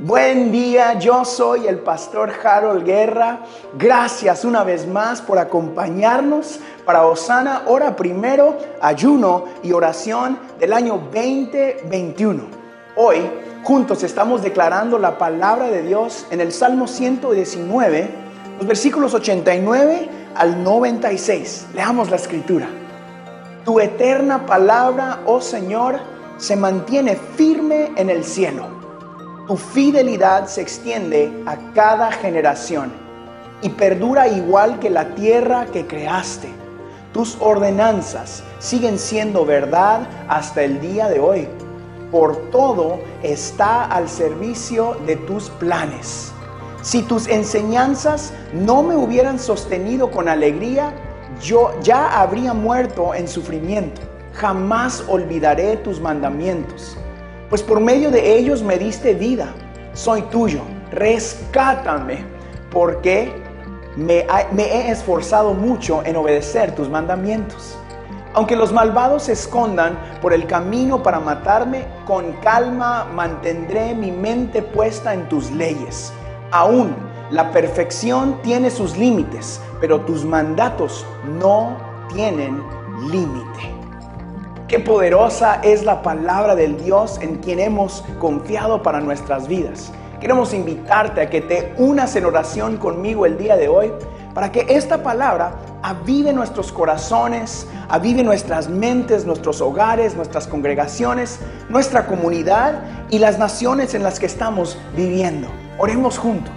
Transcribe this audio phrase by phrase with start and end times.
[0.00, 3.40] Buen día, yo soy el pastor Harold Guerra.
[3.76, 11.00] Gracias una vez más por acompañarnos para Osana, hora primero, ayuno y oración del año
[11.12, 12.44] 2021.
[12.94, 13.28] Hoy
[13.64, 18.08] juntos estamos declarando la palabra de Dios en el Salmo 119,
[18.58, 21.66] los versículos 89 al 96.
[21.74, 22.68] Leamos la escritura.
[23.64, 25.98] Tu eterna palabra, oh Señor,
[26.36, 28.78] se mantiene firme en el cielo
[29.48, 32.92] tu fidelidad se extiende a cada generación
[33.62, 36.48] y perdura igual que la tierra que creaste.
[37.14, 41.48] Tus ordenanzas siguen siendo verdad hasta el día de hoy.
[42.10, 46.30] Por todo está al servicio de tus planes.
[46.82, 50.92] Si tus enseñanzas no me hubieran sostenido con alegría,
[51.40, 54.02] yo ya habría muerto en sufrimiento.
[54.34, 56.98] Jamás olvidaré tus mandamientos
[57.48, 59.54] pues por medio de ellos me diste vida.
[59.94, 62.24] Soy tuyo, rescátame,
[62.70, 63.32] porque
[63.96, 67.76] me, he esforzado mucho en obedecer tus mandamientos.
[68.34, 74.62] Aunque los malvados se escondan por el camino para matarme, con calma mantendré mi mente
[74.62, 76.12] puesta en tus leyes.
[76.50, 76.94] Aún
[77.30, 81.04] la perfección tiene sus límites, pero tus mandatos
[81.40, 81.76] no
[82.12, 82.62] tienen
[83.10, 83.87] límite.
[84.68, 89.90] Qué poderosa es la palabra del Dios en quien hemos confiado para nuestras vidas.
[90.20, 93.90] Queremos invitarte a que te unas en oración conmigo el día de hoy
[94.34, 95.52] para que esta palabra
[95.82, 103.94] avive nuestros corazones, avive nuestras mentes, nuestros hogares, nuestras congregaciones, nuestra comunidad y las naciones
[103.94, 105.48] en las que estamos viviendo.
[105.78, 106.52] Oremos juntos.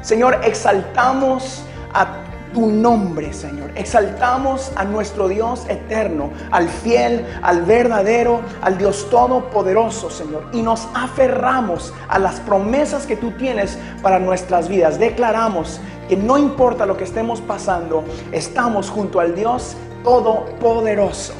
[0.00, 1.62] Señor, exaltamos
[1.94, 3.70] a tu nombre, Señor.
[3.74, 10.46] Exaltamos a nuestro Dios eterno, al fiel, al verdadero, al Dios todopoderoso, Señor.
[10.52, 14.98] Y nos aferramos a las promesas que tú tienes para nuestras vidas.
[14.98, 21.34] Declaramos que no importa lo que estemos pasando, estamos junto al Dios todopoderoso.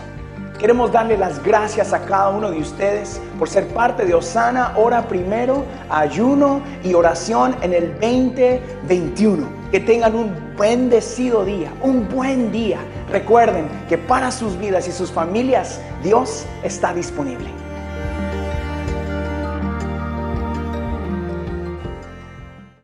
[0.58, 5.08] Queremos darle las gracias a cada uno de ustedes por ser parte de Osana, hora
[5.08, 9.61] primero, ayuno y oración en el 2021.
[9.72, 12.78] Que tengan un bendecido día, un buen día.
[13.10, 17.48] Recuerden que para sus vidas y sus familias Dios está disponible.